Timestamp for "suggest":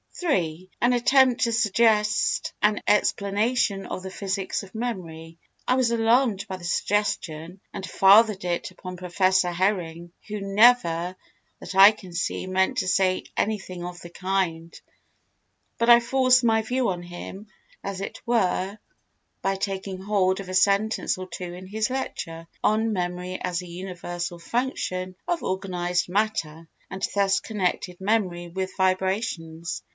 1.51-2.53